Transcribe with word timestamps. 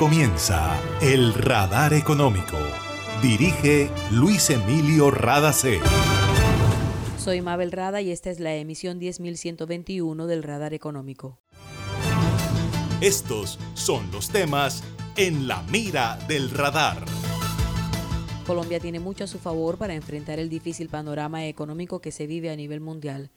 comienza 0.00 0.80
El 1.02 1.34
Radar 1.34 1.92
Económico. 1.92 2.56
Dirige 3.20 3.90
Luis 4.10 4.48
Emilio 4.48 5.10
Radacé. 5.10 5.78
Soy 7.18 7.42
Mabel 7.42 7.70
Rada 7.70 8.00
y 8.00 8.10
esta 8.10 8.30
es 8.30 8.40
la 8.40 8.54
emisión 8.56 8.98
10121 8.98 10.26
del 10.26 10.42
Radar 10.42 10.72
Económico. 10.72 11.38
Estos 13.02 13.58
son 13.74 14.10
los 14.10 14.30
temas 14.30 14.82
en 15.18 15.46
la 15.46 15.62
mira 15.64 16.18
del 16.26 16.50
radar. 16.50 17.04
Colombia 18.46 18.80
tiene 18.80 19.00
mucho 19.00 19.24
a 19.24 19.26
su 19.26 19.38
favor 19.38 19.76
para 19.76 19.92
enfrentar 19.92 20.38
el 20.38 20.48
difícil 20.48 20.88
panorama 20.88 21.46
económico 21.46 22.00
que 22.00 22.10
se 22.10 22.26
vive 22.26 22.48
a 22.48 22.56
nivel 22.56 22.80
mundial. 22.80 23.30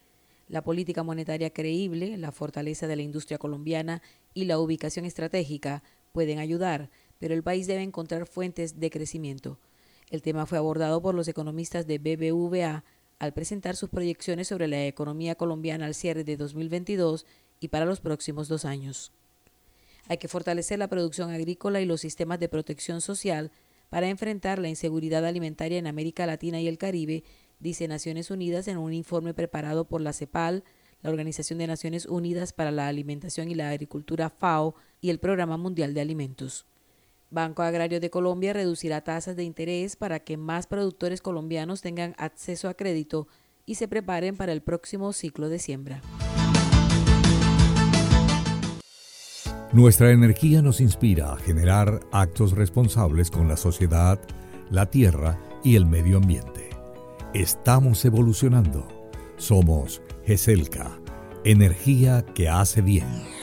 La 0.48 0.62
política 0.62 1.04
monetaria 1.04 1.50
creíble, 1.50 2.16
la 2.16 2.32
fortaleza 2.32 2.88
de 2.88 2.96
la 2.96 3.02
industria 3.02 3.38
colombiana 3.38 4.02
y 4.34 4.46
la 4.46 4.60
ubicación 4.60 5.04
estratégica 5.04 5.84
pueden 6.14 6.40
ayudar, 6.40 6.90
pero 7.20 7.34
el 7.34 7.44
país 7.44 7.68
debe 7.68 7.82
encontrar 7.82 8.28
fuentes 8.28 8.80
de 8.80 8.90
crecimiento. 8.90 9.60
El 10.10 10.22
tema 10.22 10.46
fue 10.46 10.60
abordado 10.60 11.02
por 11.02 11.16
los 11.16 11.28
economistas 11.28 11.88
de 11.88 11.98
BBVA 11.98 12.84
al 13.20 13.34
presentar 13.34 13.76
sus 13.76 13.90
proyecciones 13.90 14.48
sobre 14.48 14.68
la 14.68 14.86
economía 14.86 15.36
colombiana 15.36 15.86
al 15.86 15.96
cierre 15.96 16.24
de 16.24 16.38
2022 16.38 17.26
y 17.60 17.70
para 17.70 17.86
los 17.86 18.00
próximos 18.00 18.48
dos 18.48 18.64
años. 18.64 19.12
Hay 20.08 20.18
que 20.18 20.28
fortalecer 20.28 20.78
la 20.78 20.88
producción 20.88 21.32
agrícola 21.32 21.82
y 21.82 21.86
los 21.86 22.02
sistemas 22.02 22.40
de 22.40 22.50
protección 22.50 23.02
social 23.02 23.52
para 23.90 24.08
enfrentar 24.08 24.60
la 24.60 24.70
inseguridad 24.70 25.26
alimentaria 25.26 25.80
en 25.80 25.88
América 25.88 26.26
Latina 26.26 26.60
y 26.60 26.68
el 26.68 26.78
Caribe, 26.78 27.24
dice 27.60 27.88
Naciones 27.88 28.30
Unidas 28.30 28.68
en 28.68 28.78
un 28.78 28.94
informe 28.94 29.34
preparado 29.34 29.86
por 29.86 30.02
la 30.02 30.14
CEPAL, 30.14 30.64
la 31.02 31.10
Organización 31.10 31.60
de 31.60 31.68
Naciones 31.68 32.06
Unidas 32.06 32.54
para 32.54 32.72
la 32.72 32.88
Alimentación 32.88 33.50
y 33.50 33.56
la 33.56 33.70
Agricultura 33.70 34.30
FAO 34.30 34.76
y 35.04 35.10
el 35.10 35.20
Programa 35.20 35.58
Mundial 35.58 35.94
de 35.94 36.00
Alimentos. 36.00 36.66
Banco 37.30 37.62
Agrario 37.62 38.00
de 38.00 38.10
Colombia 38.10 38.54
reducirá 38.54 39.04
tasas 39.04 39.36
de 39.36 39.44
interés 39.44 39.98
para 39.98 40.22
que 40.22 40.38
más 40.38 40.66
productores 40.66 41.22
colombianos 41.22 41.82
tengan 41.82 42.16
acceso 42.18 42.70
a 42.70 42.74
crédito 42.74 43.28
y 43.66 43.76
se 43.76 43.90
preparen 43.90 44.38
para 44.38 44.54
el 44.54 44.62
próximo 44.62 45.12
ciclo 45.12 45.50
de 45.50 45.60
siembra. 45.60 46.02
Nuestra 49.74 50.12
energía 50.12 50.62
nos 50.62 50.80
inspira 50.80 51.34
a 51.34 51.38
generar 51.38 52.00
actos 52.14 52.54
responsables 52.54 53.30
con 53.30 53.50
la 53.50 53.58
sociedad, 53.58 54.22
la 54.70 54.86
tierra 54.86 55.38
y 55.66 55.76
el 55.76 55.86
medio 55.86 56.18
ambiente. 56.18 56.70
Estamos 57.34 58.06
evolucionando. 58.06 58.88
Somos 59.36 60.02
GESELCA, 60.26 60.98
energía 61.44 62.24
que 62.34 62.48
hace 62.48 62.82
bien. 62.82 63.43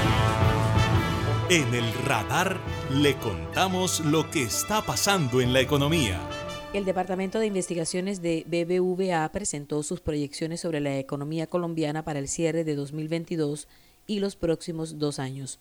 En 1.49 1.73
el 1.73 1.93
radar 2.05 2.61
le 2.91 3.17
contamos 3.17 3.99
lo 3.99 4.31
que 4.31 4.43
está 4.43 4.81
pasando 4.83 5.41
en 5.41 5.51
la 5.51 5.59
economía. 5.59 6.17
El 6.73 6.85
Departamento 6.85 7.39
de 7.39 7.47
Investigaciones 7.47 8.21
de 8.21 8.45
BBVA 8.47 9.29
presentó 9.33 9.83
sus 9.83 9.99
proyecciones 9.99 10.61
sobre 10.61 10.79
la 10.79 10.97
economía 10.97 11.47
colombiana 11.47 12.05
para 12.05 12.19
el 12.19 12.29
cierre 12.29 12.63
de 12.63 12.75
2022 12.75 13.67
y 14.07 14.19
los 14.21 14.37
próximos 14.37 14.97
dos 14.97 15.19
años. 15.19 15.59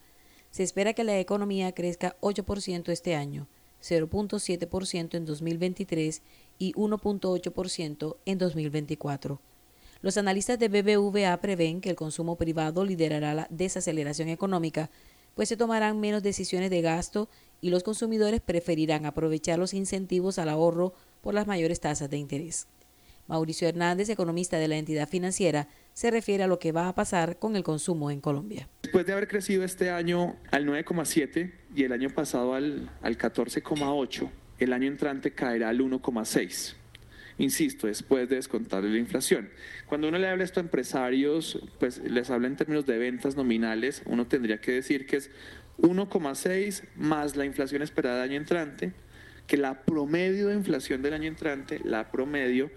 Se 0.52 0.62
espera 0.62 0.92
que 0.92 1.02
la 1.02 1.18
economía 1.18 1.72
crezca 1.72 2.16
8% 2.20 2.90
este 2.90 3.16
año, 3.16 3.48
0.7% 3.82 5.16
en 5.16 5.26
2023 5.26 6.22
y 6.58 6.72
1.8% 6.74 8.16
en 8.26 8.38
2024. 8.38 9.40
Los 10.02 10.16
analistas 10.16 10.58
de 10.58 10.68
BBVA 10.68 11.38
prevén 11.42 11.82
que 11.82 11.90
el 11.90 11.96
consumo 11.96 12.36
privado 12.36 12.86
liderará 12.86 13.34
la 13.34 13.46
desaceleración 13.50 14.28
económica, 14.28 14.88
pues 15.34 15.50
se 15.50 15.58
tomarán 15.58 16.00
menos 16.00 16.22
decisiones 16.22 16.70
de 16.70 16.80
gasto 16.80 17.28
y 17.60 17.68
los 17.68 17.82
consumidores 17.82 18.40
preferirán 18.40 19.04
aprovechar 19.04 19.58
los 19.58 19.74
incentivos 19.74 20.38
al 20.38 20.48
ahorro 20.48 20.94
por 21.20 21.34
las 21.34 21.46
mayores 21.46 21.80
tasas 21.80 22.08
de 22.08 22.16
interés. 22.16 22.66
Mauricio 23.28 23.68
Hernández, 23.68 24.08
economista 24.08 24.56
de 24.56 24.68
la 24.68 24.78
entidad 24.78 25.06
financiera, 25.06 25.68
se 25.92 26.10
refiere 26.10 26.44
a 26.44 26.48
lo 26.48 26.58
que 26.58 26.72
va 26.72 26.88
a 26.88 26.94
pasar 26.94 27.38
con 27.38 27.54
el 27.54 27.62
consumo 27.62 28.10
en 28.10 28.22
Colombia. 28.22 28.68
Después 28.82 29.04
de 29.04 29.12
haber 29.12 29.28
crecido 29.28 29.64
este 29.64 29.90
año 29.90 30.36
al 30.50 30.66
9,7 30.66 31.52
y 31.76 31.84
el 31.84 31.92
año 31.92 32.08
pasado 32.08 32.54
al, 32.54 32.90
al 33.02 33.18
14,8, 33.18 34.30
el 34.58 34.72
año 34.72 34.88
entrante 34.88 35.32
caerá 35.34 35.68
al 35.68 35.80
1,6 35.80 36.79
insisto, 37.40 37.86
después 37.86 38.28
de 38.28 38.36
descontar 38.36 38.84
la 38.84 38.98
inflación. 38.98 39.50
Cuando 39.86 40.08
uno 40.08 40.18
le 40.18 40.28
habla 40.28 40.44
esto 40.44 40.60
a 40.60 40.62
empresarios, 40.62 41.58
pues 41.78 41.98
les 41.98 42.30
habla 42.30 42.46
en 42.46 42.56
términos 42.56 42.86
de 42.86 42.98
ventas 42.98 43.36
nominales, 43.36 44.02
uno 44.06 44.26
tendría 44.26 44.60
que 44.60 44.72
decir 44.72 45.06
que 45.06 45.16
es 45.16 45.30
1,6 45.78 46.84
más 46.96 47.36
la 47.36 47.46
inflación 47.46 47.82
esperada 47.82 48.22
del 48.22 48.30
año 48.30 48.40
entrante, 48.40 48.92
que 49.46 49.56
la 49.56 49.82
promedio 49.82 50.48
de 50.48 50.54
inflación 50.54 51.02
del 51.02 51.14
año 51.14 51.28
entrante, 51.28 51.80
la 51.82 52.10
promedio, 52.10 52.70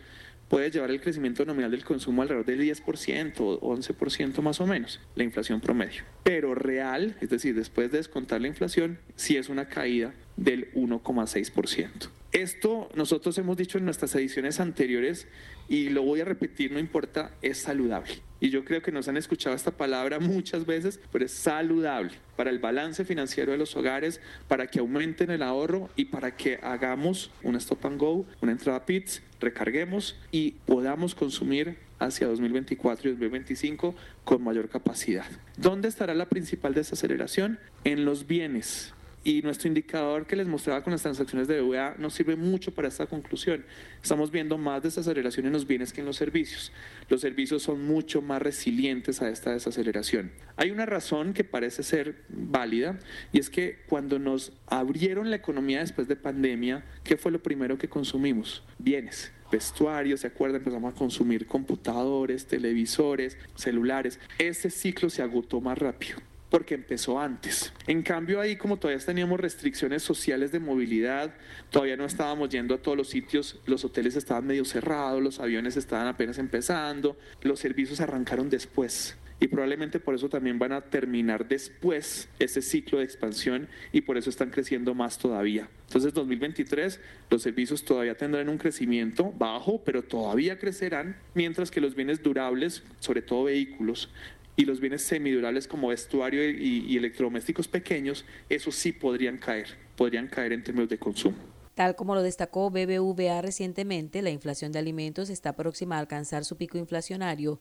puede 0.48 0.72
llevar 0.72 0.92
el 0.92 1.02
crecimiento 1.02 1.46
nominal 1.46 1.72
del 1.72 1.84
consumo 1.84 2.22
alrededor 2.22 2.46
del 2.46 2.62
10% 2.62 3.34
o 3.40 3.76
11% 3.76 4.42
más 4.42 4.62
o 4.62 4.68
menos, 4.68 5.00
la 5.16 5.24
inflación 5.24 5.60
promedio. 5.60 6.04
Pero 6.24 6.56
real, 6.56 7.16
es 7.22 7.30
decir, 7.30 7.56
después 7.56 7.92
de 7.92 7.98
descontar 7.98 8.40
la 8.40 8.48
inflación, 8.48 9.00
sí 9.16 9.36
es 9.36 9.50
una 9.50 9.68
caída 9.68 10.14
del 10.38 10.72
1,6%. 10.74 12.10
Esto 12.34 12.90
nosotros 12.96 13.38
hemos 13.38 13.58
dicho 13.58 13.78
en 13.78 13.86
nuestras 13.86 14.16
ediciones 14.16 14.60
anteriores 14.60 15.28
y 15.70 15.90
lo 15.90 16.02
voy 16.02 16.22
a 16.22 16.26
repetir, 16.26 16.72
no 16.72 16.80
importa, 16.80 17.30
es 17.44 17.60
saludable. 17.60 18.24
Y 18.40 18.50
yo 18.50 18.66
creo 18.66 18.82
que 18.82 18.92
nos 18.92 19.08
han 19.08 19.18
escuchado 19.18 19.56
esta 19.56 19.70
palabra 19.70 20.20
muchas 20.20 20.66
veces, 20.66 21.00
pero 21.12 21.26
es 21.26 21.32
saludable 21.32 22.14
para 22.36 22.50
el 22.50 22.58
balance 22.58 23.06
financiero 23.06 23.52
de 23.52 23.60
los 23.60 23.76
hogares, 23.76 24.20
para 24.48 24.66
que 24.66 24.80
aumenten 24.80 25.30
el 25.30 25.44
ahorro 25.44 25.92
y 25.96 26.06
para 26.06 26.36
que 26.36 26.60
hagamos 26.64 27.30
una 27.44 27.60
stop 27.60 27.86
and 27.86 28.00
go, 28.00 28.26
una 28.42 28.52
entrada 28.52 28.84
PITS, 28.84 29.22
recarguemos 29.40 30.18
y 30.32 30.56
podamos 30.66 31.14
consumir 31.14 31.78
hacia 32.00 32.26
2024 32.26 33.10
y 33.10 33.12
2025 33.12 33.94
con 34.24 34.44
mayor 34.44 34.70
capacidad. 34.70 35.28
¿Dónde 35.58 35.88
estará 35.88 36.16
la 36.16 36.26
principal 36.30 36.74
desaceleración? 36.74 37.60
En 37.84 38.06
los 38.06 38.26
bienes 38.26 38.92
y 39.24 39.42
nuestro 39.42 39.68
indicador 39.68 40.26
que 40.26 40.36
les 40.36 40.48
mostraba 40.48 40.84
con 40.84 40.92
las 40.92 41.02
transacciones 41.02 41.48
de 41.48 41.62
BVA 41.62 41.96
nos 41.98 42.14
sirve 42.14 42.36
mucho 42.36 42.74
para 42.74 42.88
esta 42.88 43.06
conclusión. 43.06 43.66
Estamos 44.02 44.32
viendo 44.32 44.58
más 44.58 44.84
desaceleración 44.84 45.46
en 45.46 45.54
los 45.54 45.66
bienes 45.66 45.94
que 45.94 46.02
en 46.02 46.08
los 46.08 46.18
servicios. 46.18 46.72
Los 47.10 47.22
servicios 47.22 47.64
son 47.64 47.86
mucho 47.86 48.22
más 48.22 48.42
resilientes 48.42 49.22
a 49.22 49.30
esta 49.30 49.52
desaceleración. 49.52 50.32
Hay 50.58 50.72
una 50.72 50.86
razón 50.86 51.34
que 51.34 51.44
parece 51.44 51.84
ser 51.84 52.24
válida 52.30 53.00
y 53.32 53.40
es 53.40 53.50
que 53.50 53.80
cuando 53.88 54.20
nos 54.20 54.52
abrieron 54.68 55.30
la 55.30 55.38
economía 55.38 55.80
después 55.80 56.08
de 56.08 56.16
pandemia, 56.16 56.84
¿qué 57.04 57.16
fue 57.16 57.32
lo 57.32 57.42
primero 57.42 57.78
que 57.78 57.88
consumimos? 57.88 58.64
Bienes 58.78 59.32
vestuarios, 59.52 60.22
¿se 60.22 60.28
acuerdan? 60.28 60.62
Empezamos 60.62 60.96
a 60.96 60.98
consumir 60.98 61.46
computadores, 61.46 62.48
televisores, 62.48 63.38
celulares. 63.54 64.20
Ese 64.40 64.72
ciclo 64.72 65.12
se 65.12 65.22
agotó 65.22 65.62
más 65.62 65.78
rápido 65.78 66.18
porque 66.54 66.76
empezó 66.76 67.20
antes. 67.20 67.74
En 67.88 68.04
cambio 68.04 68.40
ahí 68.40 68.58
como 68.58 68.78
todavía 68.78 69.04
teníamos 69.04 69.40
restricciones 69.40 70.04
sociales 70.04 70.52
de 70.52 70.60
movilidad, 70.60 71.34
todavía 71.72 71.98
no 71.98 72.06
estábamos 72.06 72.50
yendo 72.50 72.76
a 72.76 72.78
todos 72.78 72.96
los 72.96 73.10
sitios, 73.10 73.60
los 73.66 73.84
hoteles 73.84 74.16
estaban 74.16 74.46
medio 74.46 74.64
cerrados, 74.64 75.20
los 75.20 75.40
aviones 75.40 75.78
estaban 75.78 76.06
apenas 76.06 76.38
empezando, 76.38 77.18
los 77.42 77.60
servicios 77.60 78.02
arrancaron 78.02 78.52
después 78.52 79.18
y 79.40 79.48
probablemente 79.48 80.00
por 80.00 80.14
eso 80.14 80.30
también 80.30 80.60
van 80.60 80.74
a 80.74 80.82
terminar 80.82 81.48
después 81.48 82.30
ese 82.38 82.62
ciclo 82.62 83.00
de 83.00 83.06
expansión 83.06 83.68
y 83.92 84.02
por 84.02 84.20
eso 84.20 84.30
están 84.30 84.52
creciendo 84.52 84.94
más 84.94 85.18
todavía. 85.18 85.68
Entonces 85.88 86.14
2023 86.14 87.00
los 87.32 87.42
servicios 87.42 87.84
todavía 87.84 88.16
tendrán 88.16 88.48
un 88.48 88.60
crecimiento 88.60 89.34
bajo, 89.38 89.84
pero 89.84 90.04
todavía 90.04 90.60
crecerán, 90.60 91.18
mientras 91.34 91.72
que 91.72 91.82
los 91.82 91.96
bienes 91.96 92.22
durables, 92.22 92.84
sobre 93.00 93.24
todo 93.24 93.46
vehículos, 93.46 94.10
y 94.56 94.66
los 94.66 94.80
bienes 94.80 95.02
semidurables 95.04 95.68
como 95.68 95.88
vestuario 95.88 96.48
y, 96.50 96.96
electrodomésticos 96.96 97.68
pequeños, 97.68 98.26
esos 98.50 98.76
sí 98.76 98.92
podrían 98.92 99.38
caer, 99.38 99.78
podrían 99.96 100.28
caer 100.28 100.54
en 100.54 100.64
términos 100.64 100.90
de 100.90 101.00
consumo. 101.00 101.38
Tal 101.76 101.96
como 101.96 102.14
lo 102.14 102.22
destacó 102.22 102.70
BBVA 102.70 103.42
recientemente, 103.42 104.22
la 104.22 104.30
inflación 104.30 104.72
de 104.72 104.80
alimentos 104.80 105.30
está 105.30 105.54
próxima 105.54 105.96
a 105.96 106.00
alcanzar 106.00 106.46
su 106.46 106.56
pico 106.56 106.78
inflacionario, 106.78 107.60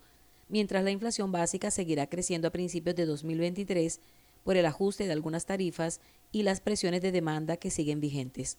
mientras 0.49 0.85
la 0.85 0.91
inflación 0.91 1.33
básica 1.33 1.71
seguirá 1.71 2.07
creciendo 2.09 2.49
a 2.49 2.53
principios 2.53 2.95
de 2.95 3.07
2023 3.07 4.01
por 4.45 4.57
el 4.57 4.67
ajuste 4.67 5.07
de 5.07 5.13
algunas 5.13 5.47
tarifas 5.47 6.01
y 6.31 6.43
las 6.43 6.61
presiones 6.61 7.01
de 7.01 7.13
demanda 7.13 7.57
que 7.57 7.71
siguen 7.71 8.01
vigentes. 8.01 8.59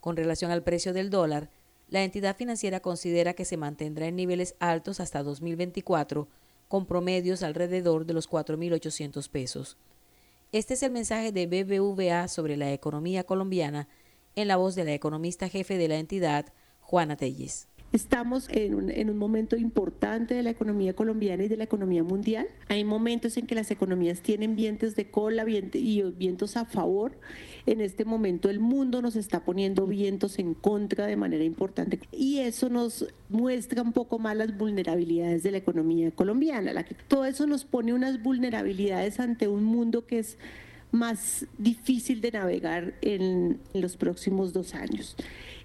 Con 0.00 0.16
relación 0.16 0.52
al 0.52 0.62
precio 0.62 0.92
del 0.92 1.10
dólar, 1.10 1.50
la 1.88 2.04
entidad 2.04 2.36
financiera 2.36 2.80
considera 2.80 3.34
que 3.34 3.44
se 3.44 3.56
mantendrá 3.56 4.06
en 4.06 4.16
niveles 4.16 4.54
altos 4.60 5.00
hasta 5.00 5.22
2024, 5.22 6.28
con 6.74 6.86
promedios 6.86 7.44
alrededor 7.44 8.04
de 8.04 8.14
los 8.14 8.28
4.800 8.28 9.28
pesos. 9.28 9.76
Este 10.50 10.74
es 10.74 10.82
el 10.82 10.90
mensaje 10.90 11.30
de 11.30 11.46
BBVA 11.46 12.26
sobre 12.26 12.56
la 12.56 12.72
economía 12.72 13.22
colombiana 13.22 13.86
en 14.34 14.48
la 14.48 14.56
voz 14.56 14.74
de 14.74 14.82
la 14.82 14.92
economista 14.92 15.48
jefe 15.48 15.78
de 15.78 15.86
la 15.86 15.98
entidad, 15.98 16.46
Juana 16.80 17.14
Telles. 17.16 17.68
Estamos 17.94 18.48
en 18.50 18.74
un, 18.74 19.16
momento 19.16 19.56
importante 19.56 20.34
de 20.34 20.42
la 20.42 20.50
economía 20.50 20.94
colombiana 20.94 21.44
y 21.44 21.48
de 21.48 21.56
la 21.56 21.62
economía 21.62 22.02
mundial. 22.02 22.48
Hay 22.66 22.82
momentos 22.82 23.36
en 23.36 23.46
que 23.46 23.54
las 23.54 23.70
economías 23.70 24.20
tienen 24.20 24.56
vientos 24.56 24.96
de 24.96 25.12
cola 25.12 25.44
y 25.48 26.02
vientos 26.18 26.56
a 26.56 26.64
favor. 26.64 27.12
En 27.66 27.80
este 27.80 28.04
momento 28.04 28.50
el 28.50 28.58
mundo 28.58 29.00
nos 29.00 29.14
está 29.14 29.44
poniendo 29.44 29.86
vientos 29.86 30.40
en 30.40 30.54
contra 30.54 31.06
de 31.06 31.14
manera 31.14 31.44
importante 31.44 32.00
y 32.10 32.40
eso 32.40 32.68
nos 32.68 33.06
muestra 33.28 33.82
un 33.82 33.92
poco 33.92 34.18
más 34.18 34.36
las 34.36 34.58
vulnerabilidades 34.58 35.44
de 35.44 35.52
la 35.52 35.58
economía 35.58 36.10
colombiana. 36.10 36.72
La 36.72 36.82
que, 36.82 36.96
todo 37.06 37.26
eso 37.26 37.46
nos 37.46 37.64
pone 37.64 37.94
unas 37.94 38.20
vulnerabilidades 38.20 39.20
ante 39.20 39.46
un 39.46 39.62
mundo 39.62 40.04
que 40.04 40.18
es 40.18 40.36
más 40.94 41.46
difícil 41.58 42.20
de 42.20 42.32
navegar 42.32 42.94
en 43.02 43.60
los 43.74 43.96
próximos 43.96 44.52
dos 44.52 44.74
años. 44.74 45.16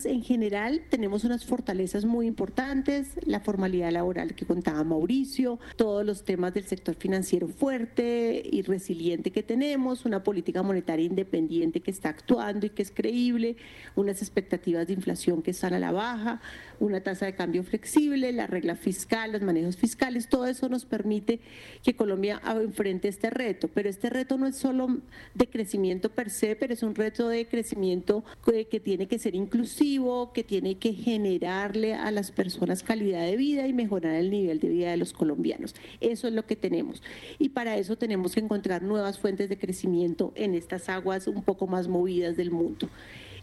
En 0.06 0.24
general, 0.24 0.82
tenemos 0.90 1.26
unas 1.26 1.46
fortalezas 1.46 2.06
muy 2.06 2.26
importantes, 2.26 3.12
la 3.26 3.42
formalidad 3.42 3.92
laboral 3.92 4.34
que 4.34 4.46
contaba 4.46 4.84
Mauricio, 4.84 5.60
todos 5.76 6.06
los 6.06 6.24
temas 6.24 6.54
del 6.54 6.64
sector 6.64 6.96
financiero 6.96 7.48
fuerte 7.50 8.42
y 8.50 8.62
resiliente 8.62 9.32
que 9.32 9.44
tenemos, 9.44 10.06
una 10.06 10.24
política 10.24 10.64
monetaria 10.64 11.06
independiente 11.06 11.82
que 11.82 11.92
está 11.92 12.10
actuando 12.10 12.66
y 12.66 12.70
que 12.70 12.82
es 12.82 12.92
creíble, 12.92 13.58
unas 13.96 14.22
expectativas 14.22 14.88
de 14.88 14.94
inflación 14.94 15.42
que 15.42 15.52
están 15.52 15.74
a 15.74 15.80
la 15.80 15.92
baja, 15.92 16.42
una 16.80 17.02
tasa 17.02 17.26
de 17.26 17.36
cambio 17.36 17.64
flexible, 17.64 18.32
la 18.32 18.48
regla 18.48 18.76
fiscal, 18.76 19.34
los 19.34 19.42
manejos 19.42 19.76
fiscales, 19.76 20.30
todo 20.30 20.48
eso 20.48 20.70
nos 20.70 20.86
permite 20.86 21.42
que 21.84 21.96
Colombia 21.96 22.42
enfrente 22.62 23.08
este 23.08 23.30
reto. 23.30 23.68
Pero 23.68 23.90
este 23.90 24.10
reto 24.10 24.38
no 24.38 24.48
es 24.48 24.56
solo 24.56 25.00
de 25.34 25.48
crecimiento 25.48 26.10
per 26.10 26.30
se, 26.30 26.56
pero 26.56 26.74
es 26.74 26.84
un 26.84 26.96
reto 26.96 27.28
de 27.30 27.48
crecimiento 27.48 28.24
que 28.46 28.80
tiene 28.80 29.08
que 29.08 29.20
ser 29.20 29.36
inclusivo 29.36 30.32
que 30.34 30.44
tiene 30.44 30.78
que 30.78 30.94
generarle 30.94 31.94
a 31.94 32.12
las 32.12 32.32
personas 32.32 32.84
calidad 32.84 33.26
de 33.26 33.38
vida 33.38 33.68
y 33.68 33.74
mejorar 33.74 34.16
el 34.16 34.30
nivel 34.30 34.60
de 34.60 34.70
vida 34.70 34.92
de 34.92 34.98
los 34.98 35.14
colombianos. 35.14 35.76
Eso 36.02 36.28
es 36.28 36.34
lo 36.34 36.46
que 36.46 36.56
tenemos. 36.56 37.02
Y 37.38 37.50
para 37.50 37.78
eso 37.78 37.98
tenemos 37.98 38.34
que 38.34 38.40
encontrar 38.40 38.82
nuevas 38.82 39.20
fuentes 39.20 39.50
de 39.50 39.58
crecimiento 39.58 40.32
en 40.36 40.56
estas 40.56 40.90
aguas 40.90 41.28
un 41.28 41.44
poco 41.44 41.68
más 41.68 41.88
movidas 41.88 42.38
del 42.38 42.52
mundo. 42.52 42.90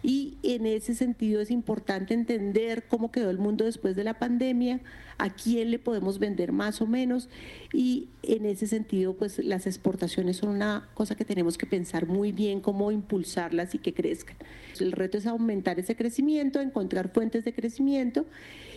Y 0.06 0.38
en 0.44 0.67
ese 0.67 0.94
sentido 0.94 1.41
es 1.41 1.50
importante 1.50 2.14
entender 2.14 2.85
cómo 2.88 3.11
quedó 3.11 3.29
el 3.29 3.38
mundo 3.38 3.64
después 3.64 3.97
de 3.97 4.05
la 4.05 4.20
pandemia, 4.20 4.79
a 5.19 5.35
quién 5.35 5.73
le 5.73 5.81
podemos 5.81 6.20
vender 6.20 6.53
más 6.53 6.81
o 6.81 6.87
menos. 6.87 7.29
Y 7.73 8.06
en 8.23 8.47
ese 8.47 8.69
sentido, 8.69 9.14
pues 9.14 9.41
las 9.41 9.67
exportaciones 9.67 10.37
son 10.37 10.50
una 10.50 10.88
cosa 10.94 11.17
que 11.17 11.25
tenemos 11.25 11.58
que 11.58 11.67
pensar 11.67 12.06
muy 12.06 12.31
bien 12.31 12.61
cómo 12.61 12.93
impulsarlas 12.93 13.75
y 13.75 13.79
que 13.79 13.94
crezcan. 13.94 14.37
El 14.79 14.93
reto 14.93 15.19
es 15.19 15.26
aumentar 15.26 15.81
ese 15.81 15.97
crecimiento, 15.97 16.61
encontrar 16.61 17.08
fuentes 17.08 17.44
de 17.44 17.53
crecimiento 17.53 18.26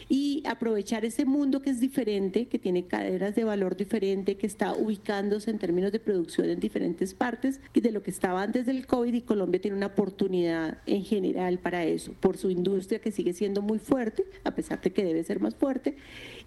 y 0.10 0.42
aprovechar 0.48 1.06
ese 1.06 1.24
mundo 1.24 1.62
que 1.62 1.70
es 1.70 1.80
diferente, 1.80 2.48
que 2.48 2.58
tiene 2.58 2.88
cadenas 2.88 3.36
de 3.36 3.44
valor 3.44 3.78
diferente, 3.78 4.38
que 4.38 4.48
está 4.48 4.74
ubicándose 4.74 5.52
en 5.52 5.60
términos 5.60 5.92
de 5.92 6.00
producción 6.00 6.50
en 6.50 6.60
diferentes 6.60 7.14
partes 7.14 7.62
de 7.74 7.92
lo 7.92 8.02
que 8.02 8.10
estaba 8.10 8.42
antes 8.42 8.66
del 8.66 8.88
COVID 8.88 9.14
y 9.14 9.22
Colombia 9.22 9.62
tiene 9.62 9.78
una 9.78 9.86
oportunidad 9.86 10.80
en 10.88 11.04
general 11.04 11.60
para 11.60 11.86
eso, 11.86 12.14
por 12.20 12.38
su 12.38 12.50
industria 12.50 13.00
que 13.00 13.12
sigue 13.12 13.34
siendo 13.34 13.62
muy 13.62 13.78
fuerte, 13.78 14.26
a 14.44 14.52
pesar 14.52 14.82
de 14.82 14.92
que 14.92 15.06
debe 15.06 15.24
ser 15.24 15.40
más 15.40 15.56
fuerte, 15.56 15.96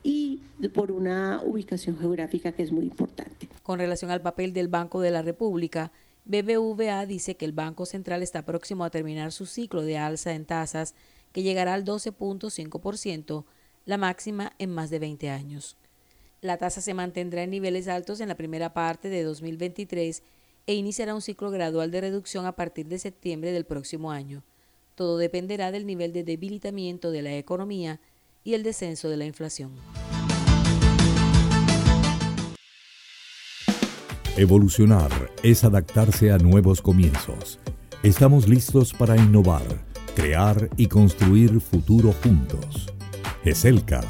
y 0.03 0.41
por 0.75 0.91
una 0.91 1.41
ubicación 1.45 1.97
geográfica 1.97 2.53
que 2.53 2.65
es 2.65 2.73
muy 2.73 2.85
importante. 2.85 3.49
Con 3.63 3.79
relación 3.79 4.11
al 4.11 4.21
papel 4.21 4.53
del 4.53 4.67
Banco 4.67 5.01
de 5.01 5.13
la 5.13 5.23
República, 5.23 5.93
BBVA 6.25 7.07
dice 7.07 7.37
que 7.37 7.45
el 7.45 7.53
Banco 7.53 7.87
Central 7.87 8.23
está 8.23 8.45
próximo 8.45 8.85
a 8.85 8.91
terminar 8.91 9.33
su 9.33 9.47
ciclo 9.47 9.83
de 9.83 9.99
alza 9.99 10.35
en 10.35 10.45
tasas 10.45 10.95
que 11.33 11.43
llegará 11.43 11.75
al 11.75 11.85
12.5%, 11.85 13.45
la 13.85 13.99
máxima 13.99 14.53
en 14.59 14.71
más 14.71 14.91
de 14.91 14.99
20 14.99 15.31
años. 15.31 15.77
La 16.41 16.59
tasa 16.59 16.81
se 16.81 16.95
mantendrá 16.95 17.43
en 17.43 17.51
niveles 17.51 17.89
altos 17.89 18.21
en 18.21 18.29
la 18.29 18.37
primera 18.37 18.75
parte 18.75 19.09
de 19.09 19.23
2023 19.23 20.23
e 20.67 20.75
iniciará 20.75 21.15
un 21.15 21.23
ciclo 21.23 21.51
gradual 21.51 21.91
de 21.91 22.01
reducción 22.01 22.47
a 22.47 22.53
partir 22.53 22.87
de 22.87 22.99
septiembre 22.99 23.53
del 23.53 23.65
próximo 23.65 24.11
año. 24.11 24.45
Todo 24.95 25.19
dependerá 25.19 25.71
del 25.73 25.87
nivel 25.87 26.13
de 26.13 26.25
debilitamiento 26.25 27.11
de 27.11 27.23
la 27.23 27.37
economía 27.37 28.01
y 28.45 28.55
el 28.55 28.63
descenso 28.63 29.09
de 29.09 29.17
la 29.17 29.25
inflación. 29.25 29.73
Evolucionar 34.37 35.31
es 35.43 35.63
adaptarse 35.63 36.33
a 36.33 36.39
nuevos 36.39 36.81
comienzos. 36.81 37.59
Estamos 38.03 38.49
listos 38.49 38.93
para 38.93 39.17
innovar 39.17 39.92
crear 40.15 40.69
y 40.77 40.87
construir 40.87 41.61
futuro 41.61 42.13
juntos. 42.23 42.93
ESELCA 43.45 44.03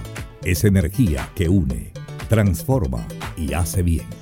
es 0.44 0.64
energía 0.64 1.30
que 1.34 1.48
une, 1.48 1.92
transforma 2.28 3.06
y 3.36 3.54
hace 3.54 3.82
bien. 3.82 4.21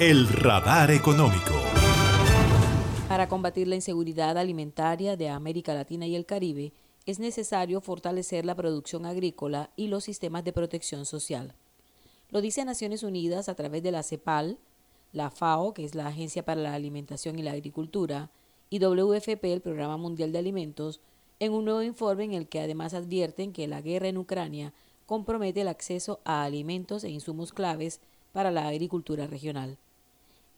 el 0.00 0.28
radar 0.28 0.92
económico. 0.92 1.54
Para 3.08 3.28
combatir 3.28 3.66
la 3.66 3.74
inseguridad 3.74 4.38
alimentaria 4.38 5.16
de 5.16 5.28
América 5.28 5.74
Latina 5.74 6.06
y 6.06 6.14
el 6.14 6.24
Caribe, 6.24 6.72
es 7.04 7.18
necesario 7.18 7.80
fortalecer 7.80 8.44
la 8.44 8.54
producción 8.54 9.06
agrícola 9.06 9.70
y 9.74 9.88
los 9.88 10.04
sistemas 10.04 10.44
de 10.44 10.52
protección 10.52 11.04
social. 11.04 11.52
Lo 12.30 12.40
dice 12.40 12.64
Naciones 12.64 13.02
Unidas 13.02 13.48
a 13.48 13.56
través 13.56 13.82
de 13.82 13.90
la 13.90 14.04
CEPAL, 14.04 14.58
la 15.12 15.32
FAO, 15.32 15.74
que 15.74 15.84
es 15.84 15.96
la 15.96 16.06
Agencia 16.06 16.44
para 16.44 16.60
la 16.60 16.74
Alimentación 16.74 17.36
y 17.36 17.42
la 17.42 17.52
Agricultura, 17.52 18.30
y 18.70 18.78
WFP, 18.78 19.52
el 19.52 19.62
Programa 19.62 19.96
Mundial 19.96 20.30
de 20.30 20.38
Alimentos, 20.38 21.00
en 21.40 21.52
un 21.52 21.64
nuevo 21.64 21.82
informe 21.82 22.22
en 22.22 22.34
el 22.34 22.48
que 22.48 22.60
además 22.60 22.94
advierten 22.94 23.52
que 23.52 23.66
la 23.66 23.80
guerra 23.80 24.06
en 24.06 24.18
Ucrania 24.18 24.72
compromete 25.06 25.62
el 25.62 25.68
acceso 25.68 26.20
a 26.24 26.44
alimentos 26.44 27.02
e 27.02 27.10
insumos 27.10 27.52
claves 27.52 28.00
para 28.32 28.52
la 28.52 28.68
agricultura 28.68 29.26
regional. 29.26 29.76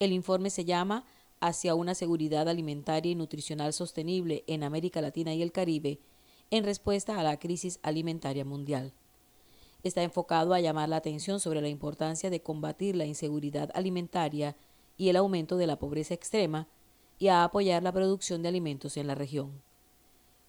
El 0.00 0.12
informe 0.12 0.48
se 0.48 0.64
llama 0.64 1.04
Hacia 1.40 1.74
una 1.74 1.94
seguridad 1.94 2.48
alimentaria 2.48 3.12
y 3.12 3.14
nutricional 3.14 3.74
sostenible 3.74 4.44
en 4.46 4.62
América 4.62 5.02
Latina 5.02 5.34
y 5.34 5.42
el 5.42 5.52
Caribe, 5.52 6.00
en 6.50 6.64
respuesta 6.64 7.20
a 7.20 7.22
la 7.22 7.38
crisis 7.38 7.78
alimentaria 7.82 8.46
mundial. 8.46 8.94
Está 9.82 10.02
enfocado 10.02 10.54
a 10.54 10.60
llamar 10.60 10.88
la 10.88 10.96
atención 10.96 11.38
sobre 11.38 11.60
la 11.60 11.68
importancia 11.68 12.30
de 12.30 12.40
combatir 12.40 12.96
la 12.96 13.04
inseguridad 13.04 13.70
alimentaria 13.74 14.56
y 14.96 15.10
el 15.10 15.16
aumento 15.16 15.58
de 15.58 15.66
la 15.66 15.78
pobreza 15.78 16.14
extrema 16.14 16.66
y 17.18 17.28
a 17.28 17.44
apoyar 17.44 17.82
la 17.82 17.92
producción 17.92 18.40
de 18.40 18.48
alimentos 18.48 18.96
en 18.96 19.06
la 19.06 19.14
región. 19.14 19.62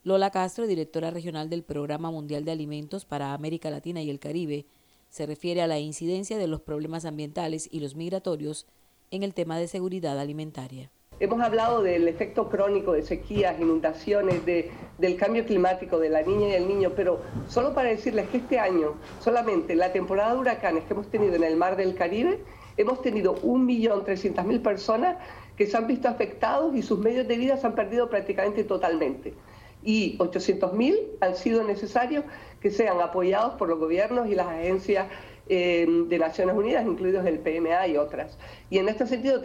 Lola 0.05 0.31
Castro, 0.31 0.65
directora 0.65 1.11
regional 1.11 1.49
del 1.49 1.63
Programa 1.63 2.09
Mundial 2.09 2.45
de 2.45 2.51
Alimentos 2.51 3.03
para 3.03 3.33
América 3.33 3.69
Latina 3.69 4.01
y 4.01 4.09
el 4.09 4.19
Caribe, 4.19 4.65
se 5.09 5.25
refiere 5.25 5.61
a 5.61 5.67
la 5.67 5.79
incidencia 5.79 6.37
de 6.37 6.47
los 6.47 6.61
problemas 6.61 7.03
ambientales 7.03 7.67
y 7.69 7.81
los 7.81 7.95
migratorios 7.95 8.65
en 9.11 9.23
el 9.23 9.33
tema 9.33 9.59
de 9.59 9.67
seguridad 9.67 10.17
alimentaria. 10.19 10.89
Hemos 11.19 11.39
hablado 11.41 11.83
del 11.83 12.07
efecto 12.07 12.49
crónico 12.49 12.93
de 12.93 13.03
sequías, 13.03 13.59
inundaciones, 13.59 14.43
del 14.45 15.15
cambio 15.17 15.45
climático, 15.45 15.99
de 15.99 16.09
la 16.09 16.23
niña 16.23 16.47
y 16.47 16.53
el 16.53 16.67
niño, 16.67 16.93
pero 16.95 17.21
solo 17.47 17.75
para 17.75 17.89
decirles 17.89 18.27
que 18.29 18.37
este 18.37 18.57
año, 18.57 18.95
solamente 19.19 19.75
la 19.75 19.93
temporada 19.93 20.33
de 20.33 20.39
huracanes 20.39 20.85
que 20.85 20.93
hemos 20.93 21.11
tenido 21.11 21.35
en 21.35 21.43
el 21.43 21.57
mar 21.57 21.75
del 21.75 21.93
Caribe, 21.93 22.39
hemos 22.75 23.03
tenido 23.03 23.35
1.300.000 23.35 24.63
personas 24.63 25.17
que 25.55 25.67
se 25.67 25.77
han 25.77 25.85
visto 25.85 26.07
afectados 26.07 26.75
y 26.75 26.81
sus 26.81 26.97
medios 26.97 27.27
de 27.27 27.37
vida 27.37 27.55
se 27.57 27.67
han 27.67 27.75
perdido 27.75 28.09
prácticamente 28.09 28.63
totalmente. 28.63 29.35
Y 29.83 30.17
800.000 30.17 31.17
han 31.21 31.35
sido 31.35 31.63
necesarios 31.63 32.23
que 32.61 32.71
sean 32.71 32.99
apoyados 32.99 33.55
por 33.55 33.69
los 33.69 33.77
gobiernos 33.77 34.27
y 34.27 34.33
las 34.33 34.47
agencias 34.47 35.07
eh, 35.47 35.85
de 36.07 36.19
Naciones 36.19 36.55
Unidas, 36.55 36.85
incluidos 36.85 37.25
el 37.25 37.39
PMA 37.39 37.87
y 37.87 37.97
otras. 37.97 38.37
Y 38.69 38.77
en 38.77 38.89
este 38.89 39.07
sentido 39.07 39.41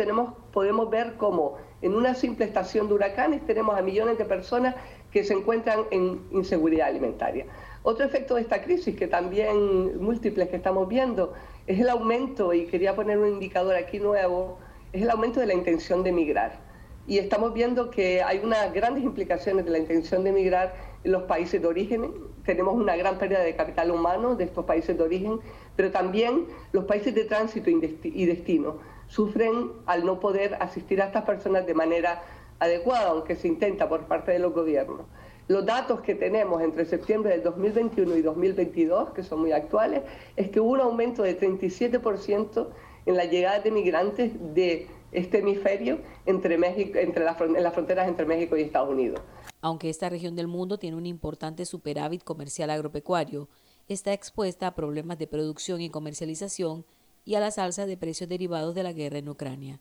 podemos 0.53 0.91
ver 0.91 1.15
cómo 1.17 1.57
en 1.83 1.95
una 1.95 2.15
simple 2.15 2.45
estación 2.45 2.89
de 2.89 2.95
huracanes 2.95 3.45
tenemos 3.47 3.77
a 3.77 3.83
millones 3.83 4.19
de 4.19 4.25
personas 4.25 4.75
que 5.11 5.25
se 5.25 5.35
encuentran 5.35 5.81
en 5.91 6.21
inseguridad 6.31 6.89
alimentaria. 6.89 7.47
Otro 7.83 8.05
efecto 8.05 8.35
de 8.35 8.43
esta 8.43 8.63
crisis, 8.63 8.97
que 8.97 9.07
también 9.07 10.03
múltiples 10.03 10.49
que 10.49 10.57
estamos 10.57 10.89
viendo, 10.89 11.35
es 11.67 11.79
el 11.81 11.89
aumento, 11.89 12.53
y 12.53 12.67
quería 12.67 12.95
poner 12.95 13.19
un 13.19 13.29
indicador 13.29 13.77
aquí 13.77 13.99
nuevo, 13.99 14.59
es 14.93 15.03
el 15.03 15.11
aumento 15.11 15.41
de 15.41 15.47
la 15.47 15.55
intención 15.55 16.03
de 16.03 16.11
emigrar. 16.11 16.59
Y 17.07 17.19
estamos 17.19 17.55
viendo 17.55 17.91
que 17.91 18.23
hay 18.23 18.41
unas 18.43 18.73
grandes 18.73 19.05
implicaciones 19.05 19.65
de 19.65 19.71
la 19.71 19.79
intención 19.79 20.25
de 20.25 20.31
emigrar 20.31 20.75
en 21.05 21.13
los 21.13 21.23
países 21.23 21.63
de 21.63 21.69
origen. 21.69 22.13
Tenemos 22.47 22.75
una 22.75 22.97
gran 22.97 23.19
pérdida 23.19 23.41
de 23.41 23.55
capital 23.57 23.91
humano 23.91 24.37
de 24.37 24.45
estos 24.45 24.65
países 24.65 24.97
de 24.97 25.03
origen, 25.03 25.41
pero 25.75 25.91
también 25.91 26.47
los 26.73 26.85
países 26.85 27.15
de 27.15 27.25
tránsito 27.25 27.69
y 27.69 28.27
destino 28.27 28.77
sufren 29.09 29.73
al 29.87 30.07
no 30.07 30.21
poder 30.21 30.57
asistir 30.61 31.03
a 31.03 31.07
estas 31.07 31.25
personas 31.25 31.67
de 31.67 31.75
manera 31.75 32.23
adecuada, 32.59 33.11
aunque 33.11 33.37
se 33.37 33.49
intenta 33.49 33.89
por 33.89 34.05
parte 34.05 34.33
de 34.33 34.39
los 34.39 34.53
gobiernos. 34.53 35.03
Los 35.49 35.65
datos 35.65 36.01
que 36.01 36.15
tenemos 36.15 36.61
entre 36.63 36.87
septiembre 36.87 37.31
del 37.31 37.43
2021 37.45 38.17
y 38.17 38.23
2022, 38.23 39.11
que 39.11 39.23
son 39.23 39.41
muy 39.41 39.53
actuales, 39.53 40.03
es 40.35 40.49
que 40.51 40.59
hubo 40.59 40.71
un 40.71 40.81
aumento 40.81 41.23
de 41.23 41.39
37% 41.39 42.67
en 43.07 43.17
la 43.17 43.25
llegada 43.27 43.61
de 43.61 43.71
migrantes 43.71 44.33
de 44.55 44.89
este 45.17 45.39
hemisferio 45.39 45.99
entre 46.27 46.59
México, 46.59 46.99
entre 46.99 47.25
en 47.25 47.63
las 47.63 47.75
fronteras 47.75 48.07
entre 48.07 48.27
México 48.27 48.57
y 48.57 48.63
Estados 48.63 48.91
Unidos. 48.91 49.21
Aunque 49.63 49.89
esta 49.89 50.09
región 50.11 50.37
del 50.37 50.47
mundo 50.47 50.79
tiene 50.79 50.97
un 50.97 51.07
importante 51.07 51.65
superávit 51.65 52.23
comercial 52.23 52.71
agropecuario, 52.71 53.49
está 53.89 54.13
expuesta 54.13 54.67
a 54.67 54.75
problemas 54.75 55.19
de 55.19 55.27
producción 55.27 55.81
y 55.81 55.91
comercialización 55.91 56.85
y 57.25 57.35
a 57.35 57.41
la 57.41 57.47
alzas 57.47 57.87
de 57.87 57.97
precios 57.97 58.29
derivados 58.29 58.75
de 58.75 58.83
la 58.83 58.93
guerra 58.93 59.19
en 59.19 59.29
Ucrania. 59.29 59.81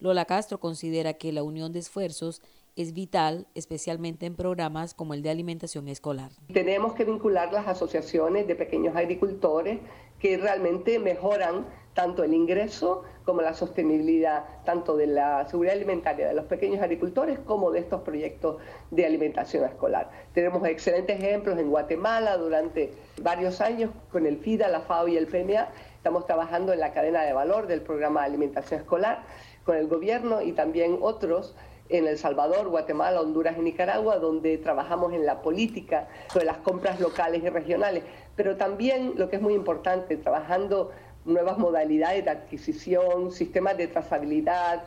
Lola 0.00 0.24
Castro 0.24 0.58
considera 0.58 1.14
que 1.14 1.32
la 1.32 1.44
unión 1.44 1.72
de 1.72 1.78
esfuerzos 1.78 2.42
es 2.76 2.92
vital, 2.92 3.46
especialmente 3.54 4.26
en 4.26 4.34
programas 4.34 4.92
como 4.92 5.14
el 5.14 5.22
de 5.22 5.30
alimentación 5.30 5.86
escolar. 5.86 6.32
Tenemos 6.52 6.94
que 6.94 7.04
vincular 7.04 7.52
las 7.52 7.68
asociaciones 7.68 8.48
de 8.48 8.56
pequeños 8.56 8.96
agricultores 8.96 9.78
que 10.18 10.36
realmente 10.36 10.98
mejoran 10.98 11.66
tanto 11.94 12.24
el 12.24 12.34
ingreso 12.34 13.04
como 13.24 13.40
la 13.40 13.54
sostenibilidad, 13.54 14.44
tanto 14.64 14.96
de 14.96 15.06
la 15.06 15.46
seguridad 15.48 15.76
alimentaria 15.76 16.28
de 16.28 16.34
los 16.34 16.44
pequeños 16.44 16.82
agricultores 16.82 17.38
como 17.38 17.70
de 17.70 17.80
estos 17.80 18.02
proyectos 18.02 18.56
de 18.90 19.06
alimentación 19.06 19.64
escolar. 19.64 20.10
Tenemos 20.34 20.66
excelentes 20.66 21.18
ejemplos 21.18 21.58
en 21.58 21.70
Guatemala 21.70 22.36
durante 22.36 22.92
varios 23.22 23.60
años 23.60 23.90
con 24.12 24.26
el 24.26 24.38
FIDA, 24.38 24.68
la 24.68 24.80
FAO 24.80 25.08
y 25.08 25.16
el 25.16 25.26
PMA. 25.26 25.68
Estamos 25.96 26.26
trabajando 26.26 26.72
en 26.72 26.80
la 26.80 26.92
cadena 26.92 27.22
de 27.22 27.32
valor 27.32 27.66
del 27.66 27.80
programa 27.80 28.20
de 28.20 28.26
alimentación 28.26 28.80
escolar 28.80 29.22
con 29.64 29.76
el 29.76 29.88
gobierno 29.88 30.42
y 30.42 30.52
también 30.52 30.98
otros 31.00 31.56
en 31.88 32.06
El 32.06 32.16
Salvador, 32.18 32.68
Guatemala, 32.68 33.20
Honduras 33.20 33.56
y 33.58 33.62
Nicaragua, 33.62 34.16
donde 34.16 34.56
trabajamos 34.58 35.12
en 35.12 35.26
la 35.26 35.42
política 35.42 36.08
sobre 36.32 36.46
las 36.46 36.58
compras 36.58 36.98
locales 36.98 37.42
y 37.42 37.48
regionales, 37.48 38.04
pero 38.36 38.56
también, 38.56 39.12
lo 39.16 39.28
que 39.28 39.36
es 39.36 39.42
muy 39.42 39.54
importante, 39.54 40.16
trabajando 40.16 40.90
nuevas 41.24 41.58
modalidades 41.58 42.24
de 42.24 42.30
adquisición, 42.30 43.32
sistemas 43.32 43.76
de 43.76 43.88
trazabilidad, 43.88 44.84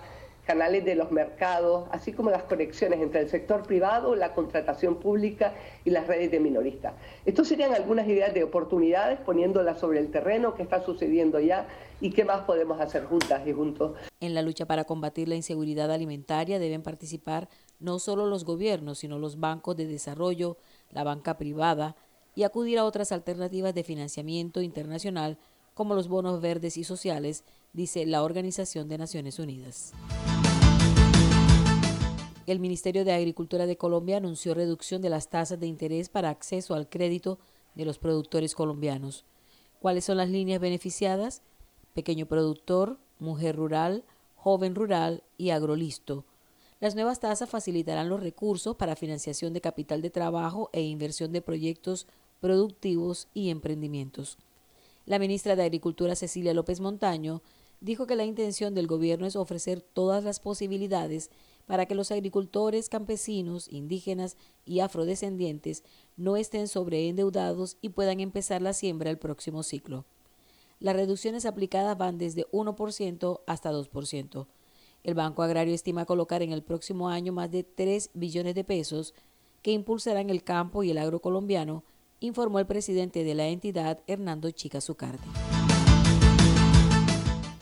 canales 0.47 0.85
de 0.85 0.95
los 0.95 1.11
mercados, 1.11 1.89
así 1.91 2.13
como 2.13 2.29
las 2.29 2.43
conexiones 2.43 3.01
entre 3.01 3.19
el 3.19 3.29
sector 3.29 3.63
privado, 3.63 4.15
la 4.15 4.33
contratación 4.33 4.95
pública 4.95 5.53
y 5.83 5.89
las 5.89 6.07
redes 6.07 6.31
de 6.31 6.39
minoristas. 6.39 6.93
Estos 7.25 7.49
serían 7.49 7.73
algunas 7.73 8.07
ideas 8.07 8.33
de 8.33 8.45
oportunidades 8.45 9.19
poniéndolas 9.19 9.77
sobre 9.77 9.99
el 9.99 10.09
terreno, 10.09 10.55
qué 10.55 10.63
está 10.63 10.81
sucediendo 10.85 11.41
ya 11.41 11.67
y 11.99 12.11
qué 12.11 12.23
más 12.23 12.45
podemos 12.45 12.79
hacer 12.79 13.03
juntas 13.03 13.45
y 13.45 13.51
juntos. 13.51 13.97
En 14.21 14.33
la 14.33 14.41
lucha 14.41 14.65
para 14.65 14.85
combatir 14.85 15.27
la 15.27 15.35
inseguridad 15.35 15.91
alimentaria 15.91 16.59
deben 16.59 16.81
participar 16.81 17.49
no 17.81 17.99
solo 17.99 18.25
los 18.25 18.45
gobiernos, 18.45 18.99
sino 18.99 19.19
los 19.19 19.41
bancos 19.41 19.75
de 19.75 19.85
desarrollo, 19.85 20.55
la 20.91 21.03
banca 21.03 21.37
privada 21.37 21.97
y 22.35 22.43
acudir 22.43 22.79
a 22.79 22.85
otras 22.85 23.11
alternativas 23.11 23.73
de 23.73 23.83
financiamiento 23.83 24.61
internacional 24.61 25.37
como 25.77 25.93
los 25.93 26.07
bonos 26.07 26.41
verdes 26.41 26.75
y 26.75 26.83
sociales, 26.83 27.43
dice 27.71 28.07
la 28.07 28.23
Organización 28.23 28.89
de 28.89 28.97
Naciones 28.97 29.37
Unidas. 29.37 29.93
El 32.47 32.59
Ministerio 32.59 33.05
de 33.05 33.13
Agricultura 33.13 33.67
de 33.67 33.77
Colombia 33.77 34.17
anunció 34.17 34.55
reducción 34.55 35.03
de 35.03 35.11
las 35.11 35.29
tasas 35.29 35.59
de 35.59 35.67
interés 35.67 36.09
para 36.09 36.31
acceso 36.31 36.73
al 36.73 36.89
crédito 36.89 37.37
de 37.75 37.85
los 37.85 37.99
productores 37.99 38.55
colombianos. 38.55 39.23
¿Cuáles 39.79 40.03
son 40.03 40.17
las 40.17 40.29
líneas 40.29 40.59
beneficiadas? 40.59 41.43
Pequeño 41.93 42.25
productor, 42.25 42.97
mujer 43.19 43.55
rural, 43.55 44.03
joven 44.35 44.73
rural 44.73 45.21
y 45.37 45.51
agrolisto. 45.51 46.25
Las 46.79 46.95
nuevas 46.95 47.19
tasas 47.19 47.51
facilitarán 47.51 48.09
los 48.09 48.19
recursos 48.19 48.75
para 48.77 48.95
financiación 48.95 49.53
de 49.53 49.61
capital 49.61 50.01
de 50.01 50.09
trabajo 50.09 50.71
e 50.73 50.81
inversión 50.81 51.31
de 51.33 51.43
proyectos 51.43 52.07
productivos 52.39 53.27
y 53.35 53.51
emprendimientos. 53.51 54.39
La 55.07 55.19
ministra 55.19 55.55
de 55.55 55.63
Agricultura 55.63 56.17
Cecilia 56.17 56.53
López 56.53 56.81
Montaño 56.81 57.41
dijo 57.79 58.07
que 58.07 58.17
la 58.17 58.25
intención 58.25 58.75
del 58.75 58.87
gobierno 58.87 59.25
es 59.25 59.37
ofrecer 59.37 59.79
todas 59.79 60.21
las 60.25 60.41
posibilidades 60.41 61.31
para 61.65 61.85
que 61.85 61.95
los 61.95 62.11
agricultores, 62.11 62.89
campesinos, 62.89 63.69
indígenas 63.71 64.35
y 64.65 64.81
afrodescendientes 64.81 65.85
no 66.17 66.35
estén 66.35 66.67
sobreendeudados 66.67 67.77
y 67.81 67.87
puedan 67.89 68.19
empezar 68.19 68.61
la 68.61 68.73
siembra 68.73 69.09
el 69.09 69.17
próximo 69.17 69.63
ciclo. 69.63 70.03
Las 70.81 70.97
reducciones 70.97 71.45
aplicadas 71.45 71.97
van 71.97 72.17
desde 72.17 72.45
1% 72.51 73.39
hasta 73.47 73.71
2%. 73.71 74.47
El 75.05 75.13
Banco 75.13 75.41
Agrario 75.41 75.73
estima 75.73 76.05
colocar 76.05 76.41
en 76.41 76.51
el 76.51 76.63
próximo 76.63 77.07
año 77.07 77.31
más 77.31 77.49
de 77.49 77.63
3 77.63 78.09
billones 78.13 78.55
de 78.55 78.65
pesos 78.65 79.13
que 79.61 79.71
impulsarán 79.71 80.29
el 80.29 80.43
campo 80.43 80.83
y 80.83 80.91
el 80.91 80.97
agro 80.97 81.21
colombiano, 81.21 81.85
informó 82.19 82.59
el 82.59 82.65
presidente 82.65 83.23
de 83.23 83.35
la 83.35 83.47
entidad, 83.47 83.99
Hernando 84.07 84.51
Chica 84.51 84.81
Zucardi. 84.81 85.27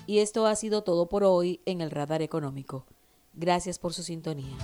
Y 0.08 0.20
esto 0.20 0.46
ha 0.46 0.56
sido 0.56 0.84
todo 0.84 1.10
por 1.10 1.24
hoy 1.24 1.62
en 1.66 1.82
el 1.82 1.92
Radar 1.92 2.22
Económico. 2.22 2.86
Gracias 3.34 3.80
por 3.80 3.94
su 3.94 4.04
sintonía. 4.04 4.56